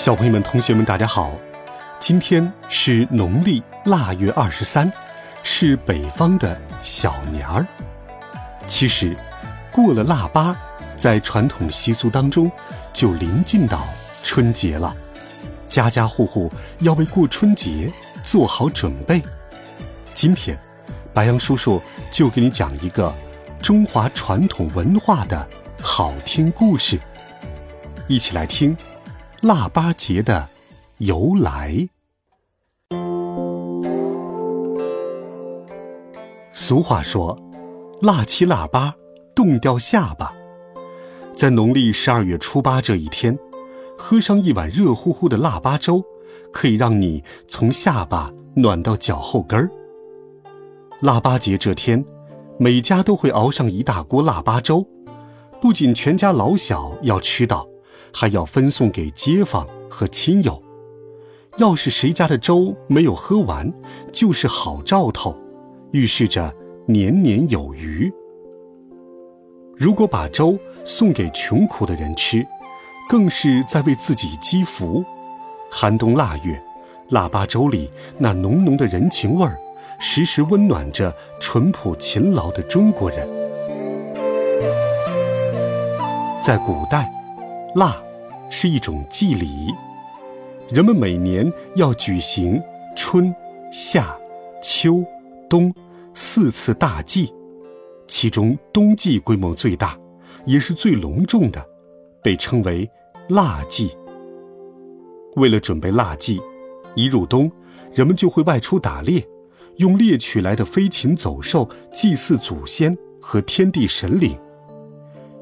[0.00, 1.30] 小朋友们、同学们，大家好！
[1.98, 4.90] 今天是农历腊月二十三，
[5.42, 7.66] 是北方的小年儿。
[8.66, 9.14] 其实，
[9.70, 10.56] 过了腊八，
[10.96, 12.50] 在传统习俗当中，
[12.94, 13.86] 就临近到
[14.22, 14.96] 春节了。
[15.68, 19.20] 家家户户要为过春节做好准备。
[20.14, 20.58] 今天，
[21.12, 21.78] 白杨叔叔
[22.10, 23.14] 就给你讲一个
[23.60, 25.46] 中华传统文化的
[25.82, 26.98] 好听故事，
[28.08, 28.74] 一起来听。
[29.42, 30.50] 腊八节的
[30.98, 31.88] 由来。
[36.52, 37.38] 俗话说
[38.02, 38.94] ：“腊七腊八，
[39.34, 40.34] 冻掉下巴。”
[41.34, 43.38] 在农历十二月初八这一天，
[43.96, 46.04] 喝上一碗热乎乎的腊八粥，
[46.52, 49.70] 可以让你从下巴暖到脚后跟儿。
[51.00, 52.04] 腊八节这天，
[52.58, 54.86] 每家都会熬上一大锅腊八粥，
[55.62, 57.69] 不仅全家老小要吃到。
[58.12, 60.62] 还要分送给街坊和亲友，
[61.58, 63.72] 要是谁家的粥没有喝完，
[64.12, 65.36] 就是好兆头，
[65.92, 66.54] 预示着
[66.86, 68.12] 年年有余。
[69.76, 72.46] 如果把粥送给穷苦的人吃，
[73.08, 75.04] 更是在为自己积福。
[75.70, 76.60] 寒冬腊月，
[77.08, 79.56] 腊八粥里那浓浓的人情味儿，
[79.98, 83.28] 时时温暖着淳朴勤劳的中国人。
[86.42, 87.19] 在古代。
[87.74, 87.96] 腊
[88.50, 89.72] 是一种祭礼，
[90.70, 92.60] 人们每年要举行
[92.96, 93.32] 春、
[93.70, 94.18] 夏、
[94.60, 95.04] 秋、
[95.48, 95.72] 冬
[96.12, 97.32] 四次大祭，
[98.08, 99.96] 其中冬祭规模最大，
[100.46, 101.64] 也是最隆重的，
[102.24, 102.90] 被称为
[103.28, 103.96] 腊祭。
[105.36, 106.40] 为了准备腊祭，
[106.96, 107.50] 一入冬，
[107.94, 109.24] 人们就会外出打猎，
[109.76, 114.36] 用猎取来的飞禽走兽祭祀祖先和天地神灵，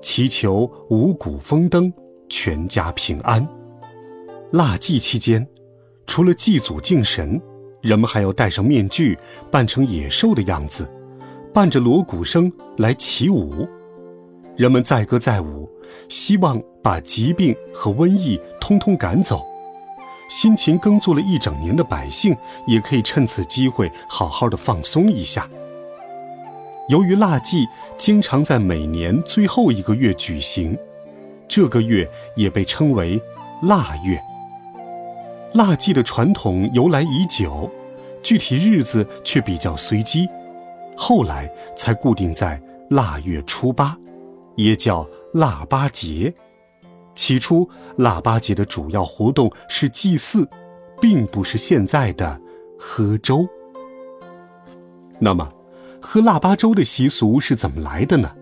[0.00, 1.92] 祈求五谷丰登。
[2.32, 3.46] 全家平安。
[4.52, 5.46] 腊祭期间，
[6.06, 7.38] 除了祭祖敬神，
[7.82, 9.18] 人们还要戴上面具，
[9.50, 10.90] 扮成野兽的样子，
[11.52, 13.68] 伴着锣鼓声来起舞。
[14.56, 15.68] 人们载歌载舞，
[16.08, 19.44] 希望把疾病和瘟疫通通赶走。
[20.30, 22.34] 辛勤耕作了一整年的百姓，
[22.66, 25.46] 也可以趁此机会好好的放松一下。
[26.88, 27.66] 由于腊祭
[27.98, 30.78] 经常在每年最后一个月举行。
[31.54, 33.20] 这个月也被称为
[33.60, 34.18] 腊月。
[35.52, 37.70] 腊祭的传统由来已久，
[38.22, 40.26] 具体日子却比较随机，
[40.96, 42.58] 后来才固定在
[42.88, 43.94] 腊月初八，
[44.56, 46.32] 也叫腊八节。
[47.14, 50.48] 起初，腊八节的主要活动是祭祀，
[51.02, 52.40] 并不是现在的
[52.78, 53.46] 喝粥。
[55.18, 55.52] 那么，
[56.00, 58.34] 喝腊八粥的习俗是怎么来的呢？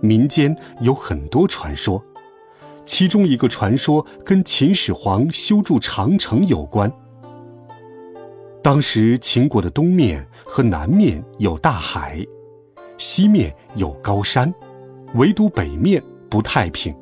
[0.00, 2.00] 民间有很多传说。
[2.84, 6.90] 其中一个传说跟秦始皇修筑长城有关。
[8.62, 12.24] 当时秦国的东面和南面有大海，
[12.96, 14.52] 西面有高山，
[15.14, 16.94] 唯独北面不太平，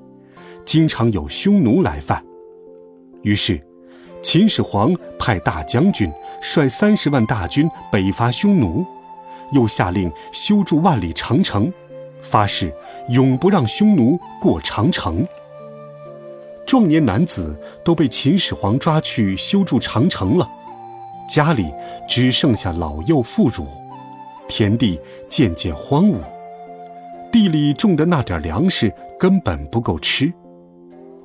[0.64, 2.24] 经常有匈奴来犯。
[3.22, 3.60] 于是，
[4.22, 6.10] 秦始皇派大将军
[6.40, 8.84] 率三十万大军北伐匈奴，
[9.52, 11.72] 又下令修筑万里长城，
[12.22, 12.72] 发誓
[13.10, 15.24] 永不让匈奴过长城。
[16.72, 20.48] 壮年男子都被秦始皇抓去修筑长城了，
[21.28, 21.70] 家里
[22.08, 23.66] 只剩下老幼妇孺，
[24.48, 26.16] 田地渐渐荒芜，
[27.30, 30.32] 地里种的那点粮食根本不够吃。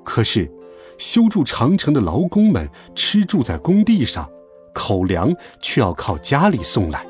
[0.03, 0.52] 可是，
[0.97, 4.30] 修筑长城的劳工们吃住在工地上，
[4.74, 7.07] 口粮却要靠家里送来。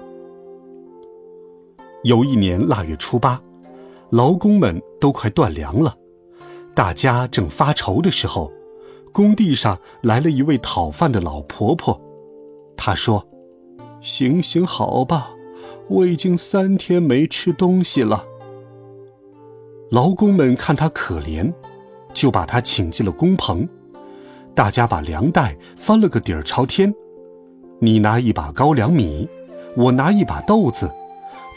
[2.04, 3.42] 有一年腊月初八，
[4.12, 5.92] 劳工们都快断粮了。
[6.78, 8.52] 大家正发愁的时候，
[9.12, 12.00] 工地上来了一位讨饭的老婆婆。
[12.78, 13.28] 她说
[14.00, 15.32] ：“行行好吧，
[15.88, 18.24] 我已经三天没吃东西了。”
[19.90, 21.52] 劳工们看她可怜，
[22.14, 23.68] 就把她请进了工棚。
[24.54, 26.94] 大家把粮袋翻了个底儿朝天，
[27.80, 29.28] 你拿一把高粱米，
[29.76, 30.92] 我拿一把豆子，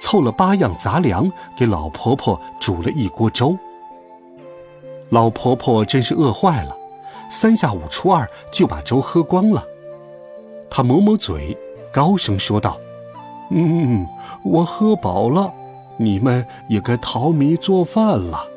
[0.00, 3.55] 凑了八样杂粮，给老婆婆煮了一锅粥。
[5.10, 6.76] 老婆婆真是饿坏了，
[7.28, 9.64] 三下五除二就把粥喝光了。
[10.70, 11.56] 她抹抹嘴，
[11.92, 12.78] 高声说道
[13.50, 14.06] ：“嗯，
[14.44, 15.52] 我喝饱了，
[15.96, 18.48] 你们也该淘米做饭了。”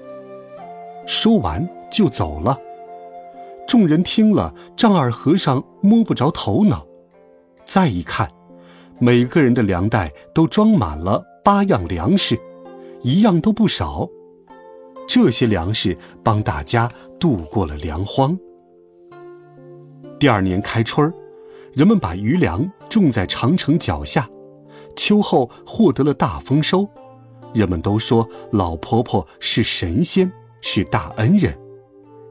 [1.05, 2.57] 说完就走了。
[3.67, 6.85] 众人听了，丈二和尚摸不着头脑。
[7.65, 8.29] 再一看，
[9.00, 12.39] 每个人的粮袋都装满了八样粮食，
[13.01, 14.07] 一样都不少。
[15.13, 18.36] 这些粮食帮大家度过了粮荒。
[20.19, 21.13] 第二年开春儿，
[21.71, 24.27] 人们把余粮种在长城脚下，
[24.95, 26.89] 秋后获得了大丰收。
[27.54, 30.31] 人们都说老婆婆是神仙，
[30.62, 31.56] 是大恩人，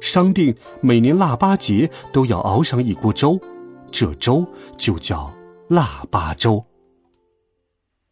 [0.01, 3.39] 商定每年腊八节都要熬上一锅粥，
[3.93, 4.45] 这粥
[4.77, 5.33] 就叫
[5.69, 6.65] 腊八粥。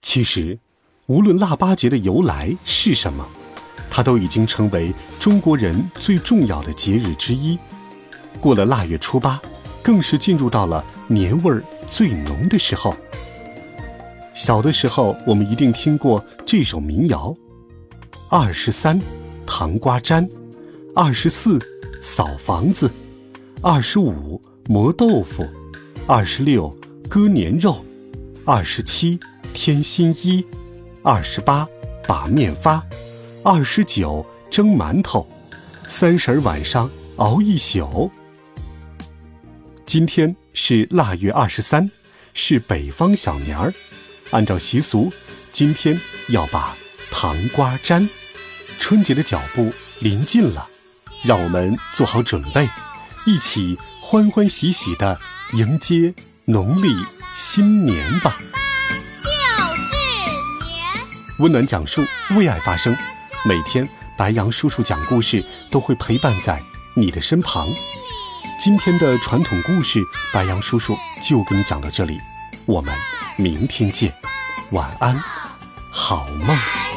[0.01, 0.61] 其实，
[1.07, 3.27] 无论腊八节的由来是什么。
[3.91, 7.59] 它都已经成为中国人最重要的节日之一。
[8.41, 9.41] 过了腊月初八，
[9.83, 12.95] 更是进入到了年味儿最浓的时候。
[14.33, 17.35] 小的时候，我们一定听过这首民谣：
[18.29, 18.99] 二十三，
[19.47, 20.25] 糖瓜粘；
[20.95, 21.59] 二十四，
[22.01, 22.89] 扫房子；
[23.61, 25.45] 二十五，磨豆腐；
[26.07, 26.75] 二十六，
[27.09, 27.85] 割年肉；
[28.47, 29.19] 二十七，
[29.53, 30.43] 添新衣；
[31.03, 31.69] 二十八，
[32.07, 32.83] 把面发。
[33.43, 35.27] 二十九蒸馒头，
[35.89, 38.11] 三十晚上熬一宿。
[39.87, 41.91] 今天是腊月二十三，
[42.35, 43.73] 是北方小年儿。
[44.31, 45.11] 按照习俗，
[45.53, 45.99] 今天
[46.29, 46.77] 要把
[47.11, 48.07] 糖瓜粘。
[48.79, 50.69] 春节的脚步临近了，
[51.25, 52.69] 让我们做好准备，
[53.25, 55.19] 一起欢欢喜喜的
[55.55, 56.13] 迎接
[56.45, 56.95] 农历
[57.35, 58.39] 新年吧。
[59.23, 59.29] 就
[59.77, 59.97] 是
[60.63, 60.85] 年，
[61.39, 62.05] 温暖讲述，
[62.37, 62.95] 为爱发声。
[63.43, 63.89] 每天，
[64.19, 66.63] 白羊叔叔讲故事都会陪伴在
[66.95, 67.67] 你的身旁。
[68.59, 72.19] 今天的传统故事，白羊叔叔就给你讲到这里，
[72.67, 72.95] 我们
[73.37, 74.13] 明天见，
[74.73, 75.19] 晚安，
[75.91, 76.90] 好梦。